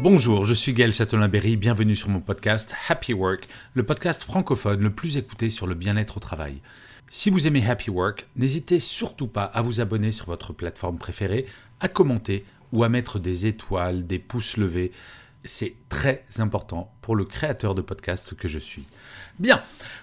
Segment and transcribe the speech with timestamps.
[0.00, 4.94] Bonjour, je suis Gaël Châtelain-Berry, bienvenue sur mon podcast Happy Work, le podcast francophone le
[4.94, 6.60] plus écouté sur le bien-être au travail.
[7.08, 11.46] Si vous aimez Happy Work, n'hésitez surtout pas à vous abonner sur votre plateforme préférée,
[11.80, 14.92] à commenter ou à mettre des étoiles, des pouces levés.
[15.42, 18.84] C'est très important pour le créateur de podcast que je suis.
[19.40, 19.60] Bien,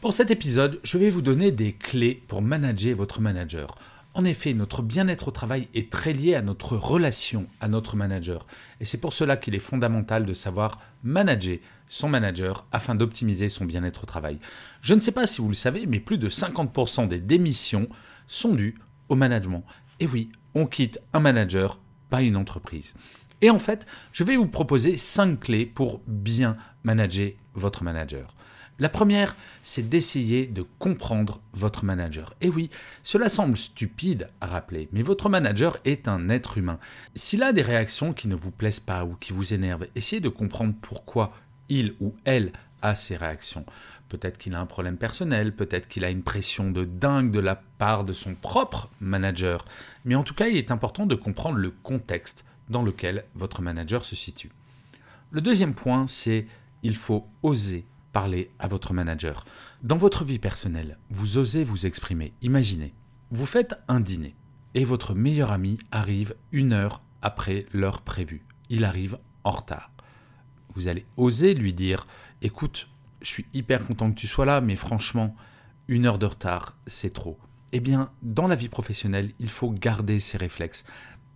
[0.00, 3.76] pour cet épisode, je vais vous donner des clés pour manager votre manager.
[4.16, 8.46] En effet, notre bien-être au travail est très lié à notre relation à notre manager.
[8.80, 13.66] Et c'est pour cela qu'il est fondamental de savoir manager son manager afin d'optimiser son
[13.66, 14.38] bien-être au travail.
[14.80, 17.90] Je ne sais pas si vous le savez, mais plus de 50% des démissions
[18.26, 18.78] sont dues
[19.10, 19.64] au management.
[20.00, 21.78] Et oui, on quitte un manager,
[22.08, 22.94] pas une entreprise.
[23.42, 28.34] Et en fait, je vais vous proposer 5 clés pour bien manager votre manager.
[28.78, 32.34] La première, c'est d'essayer de comprendre votre manager.
[32.42, 32.68] Et oui,
[33.02, 36.78] cela semble stupide à rappeler, mais votre manager est un être humain.
[37.14, 40.28] S'il a des réactions qui ne vous plaisent pas ou qui vous énervent, essayez de
[40.28, 41.32] comprendre pourquoi
[41.70, 43.64] il ou elle a ces réactions.
[44.10, 47.56] Peut-être qu'il a un problème personnel, peut-être qu'il a une pression de dingue de la
[47.56, 49.64] part de son propre manager.
[50.04, 54.04] Mais en tout cas, il est important de comprendre le contexte dans lequel votre manager
[54.04, 54.50] se situe.
[55.30, 56.46] Le deuxième point, c'est
[56.82, 57.86] il faut oser
[58.16, 59.44] parler à votre manager.
[59.82, 62.32] Dans votre vie personnelle, vous osez vous exprimer.
[62.40, 62.94] Imaginez,
[63.30, 64.34] vous faites un dîner
[64.72, 68.42] et votre meilleur ami arrive une heure après l'heure prévue.
[68.70, 69.90] Il arrive en retard.
[70.74, 72.06] Vous allez oser lui dire,
[72.40, 72.88] écoute,
[73.20, 75.36] je suis hyper content que tu sois là, mais franchement,
[75.86, 77.38] une heure de retard, c'est trop.
[77.72, 80.86] Eh bien, dans la vie professionnelle, il faut garder ces réflexes.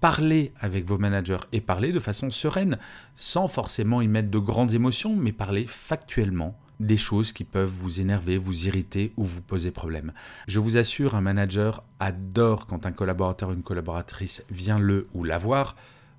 [0.01, 2.79] Parler avec vos managers et parler de façon sereine,
[3.17, 8.01] sans forcément y mettre de grandes émotions, mais parler factuellement des choses qui peuvent vous
[8.01, 10.13] énerver, vous irriter ou vous poser problème.
[10.49, 15.23] Je vous assure, un manager adore quand un collaborateur ou une collaboratrice vient le ou
[15.23, 15.77] la voir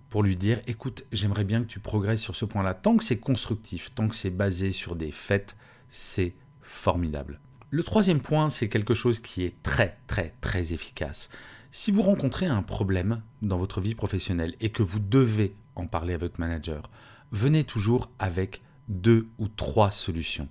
[0.10, 2.74] pour lui dire écoute, j'aimerais bien que tu progresses sur ce point-là.
[2.74, 5.58] Tant que c'est constructif, tant que c'est basé sur des faits,
[5.90, 7.40] c'est formidable.
[7.72, 11.30] Le troisième point, c'est quelque chose qui est très très très efficace.
[11.72, 16.14] Si vous rencontrez un problème dans votre vie professionnelle et que vous devez en parler
[16.14, 16.92] à votre manager,
[17.32, 18.62] venez toujours avec
[18.92, 20.48] deux ou trois solutions.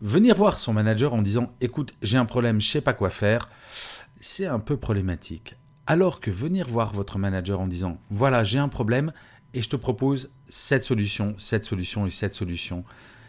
[0.00, 3.48] Venir voir son manager en disant écoute, j'ai un problème, je sais pas quoi faire,
[4.20, 5.56] c'est un peu problématique.
[5.86, 9.12] Alors que venir voir votre manager en disant voilà, j'ai un problème
[9.52, 12.84] et je te propose cette solution, cette solution et cette solution,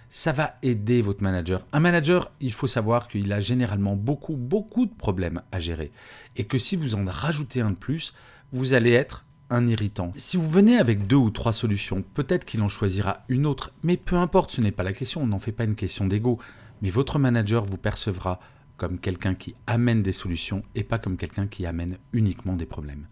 [0.10, 1.66] ça va aider votre manager.
[1.74, 5.92] Un manager, il faut savoir qu'il a généralement beaucoup, beaucoup de problèmes à gérer.
[6.36, 8.14] Et que si vous en rajoutez un de plus,
[8.52, 10.12] vous allez être un irritant.
[10.16, 13.98] Si vous venez avec deux ou trois solutions, peut-être qu'il en choisira une autre, mais
[13.98, 16.40] peu importe, ce n'est pas la question, on n'en fait pas une question d'ego.
[16.82, 18.40] Mais votre manager vous percevra
[18.78, 23.08] comme quelqu'un qui amène des solutions et pas comme quelqu'un qui amène uniquement des problèmes.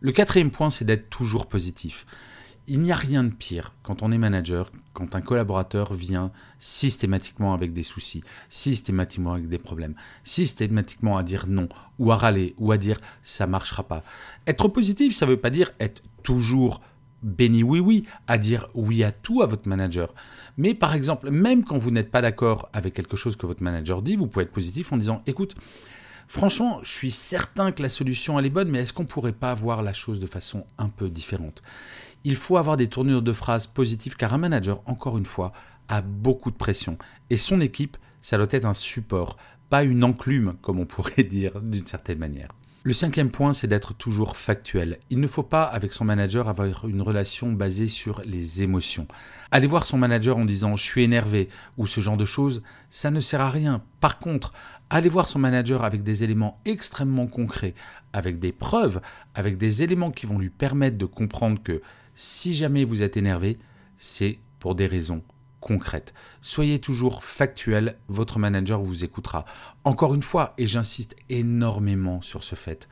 [0.00, 2.06] Le quatrième point, c'est d'être toujours positif.
[2.70, 7.54] Il n'y a rien de pire quand on est manager, quand un collaborateur vient systématiquement
[7.54, 12.70] avec des soucis, systématiquement avec des problèmes, systématiquement à dire non, ou à râler, ou
[12.70, 14.02] à dire ça marchera pas.
[14.46, 16.82] Être positif, ça ne veut pas dire être toujours
[17.22, 20.14] béni oui oui, à dire oui à tout à votre manager.
[20.58, 24.02] Mais par exemple, même quand vous n'êtes pas d'accord avec quelque chose que votre manager
[24.02, 25.54] dit, vous pouvez être positif en disant écoute,
[26.30, 29.54] Franchement, je suis certain que la solution elle est bonne, mais est-ce qu'on pourrait pas
[29.54, 31.62] voir la chose de façon un peu différente?
[32.24, 35.52] Il faut avoir des tournures de phrases positives car un manager, encore une fois,
[35.88, 36.98] a beaucoup de pression
[37.30, 39.36] et son équipe, ça doit être un support,
[39.70, 42.48] pas une enclume comme on pourrait dire d'une certaine manière.
[42.84, 44.98] Le cinquième point, c'est d'être toujours factuel.
[45.10, 49.06] Il ne faut pas, avec son manager, avoir une relation basée sur les émotions.
[49.50, 53.10] Aller voir son manager en disant je suis énervé ou ce genre de choses, ça
[53.10, 53.82] ne sert à rien.
[54.00, 54.52] Par contre,
[54.90, 57.74] Allez voir son manager avec des éléments extrêmement concrets,
[58.14, 59.02] avec des preuves,
[59.34, 61.82] avec des éléments qui vont lui permettre de comprendre que
[62.20, 63.60] si jamais vous êtes énervé,
[63.96, 65.22] c'est pour des raisons
[65.60, 66.14] concrètes.
[66.42, 69.44] Soyez toujours factuel, votre manager vous écoutera.
[69.84, 72.88] Encore une fois, et j'insiste énormément sur ce fait,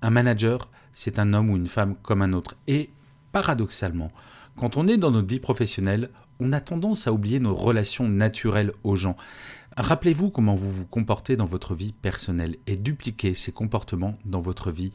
[0.00, 2.54] un manager, c'est un homme ou une femme comme un autre.
[2.68, 2.90] Et
[3.32, 4.12] paradoxalement,
[4.56, 8.72] quand on est dans notre vie professionnelle, on a tendance à oublier nos relations naturelles
[8.84, 9.16] aux gens.
[9.76, 14.70] Rappelez-vous comment vous vous comportez dans votre vie personnelle et dupliquez ces comportements dans votre
[14.70, 14.92] vie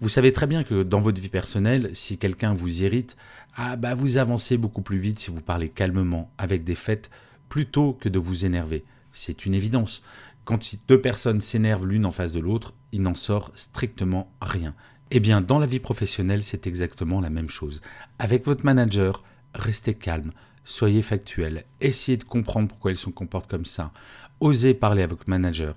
[0.00, 3.16] Vous savez très bien que dans votre vie personnelle, si quelqu'un vous irrite,
[3.54, 7.10] ah bah vous avancez beaucoup plus vite si vous parlez calmement, avec des faits,
[7.48, 8.84] plutôt que de vous énerver.
[9.10, 10.02] C'est une évidence.
[10.44, 10.58] Quand
[10.88, 14.74] deux personnes s'énervent l'une en face de l'autre, il n'en sort strictement rien.
[15.10, 17.82] Eh bien, dans la vie professionnelle, c'est exactement la même chose.
[18.18, 19.22] Avec votre manager,
[19.54, 20.32] restez calme,
[20.64, 23.92] soyez factuel, essayez de comprendre pourquoi ils se comportent comme ça,
[24.40, 25.74] osez parler avec votre manager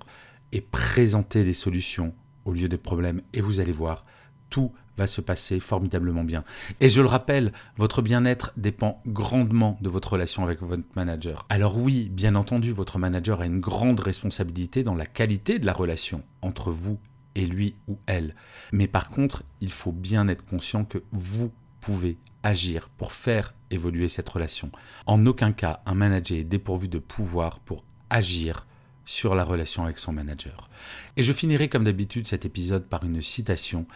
[0.52, 2.14] et présenter des solutions
[2.46, 4.06] au lieu des problèmes et vous allez voir,
[4.48, 6.44] tout va se passer formidablement bien.
[6.80, 11.44] Et je le rappelle, votre bien-être dépend grandement de votre relation avec votre manager.
[11.50, 15.74] Alors oui, bien entendu, votre manager a une grande responsabilité dans la qualité de la
[15.74, 16.98] relation entre vous
[17.34, 18.34] et lui ou elle.
[18.72, 24.08] Mais par contre, il faut bien être conscient que vous pouvez agir pour faire évoluer
[24.08, 24.70] cette relation.
[25.04, 28.66] En aucun cas, un manager est dépourvu de pouvoir pour agir
[29.06, 30.68] sur la relation avec son manager.
[31.16, 33.86] Et je finirai comme d'habitude cet épisode par une citation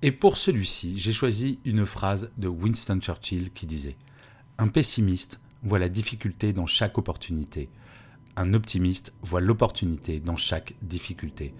[0.00, 3.90] et pour celui-ci, j'ai choisi une phrase de Winston Churchill qui disait⁇
[4.58, 7.68] Un pessimiste voit la difficulté dans chaque opportunité.
[8.36, 11.52] Un optimiste voit l'opportunité dans chaque difficulté.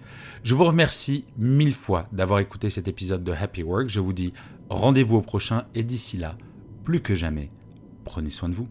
[0.43, 3.89] Je vous remercie mille fois d'avoir écouté cet épisode de Happy Work.
[3.89, 4.33] Je vous dis
[4.69, 6.37] rendez-vous au prochain et d'ici là,
[6.85, 7.51] plus que jamais,
[8.05, 8.69] prenez soin de vous.